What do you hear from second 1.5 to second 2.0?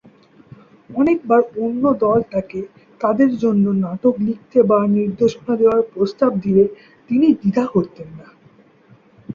অন্য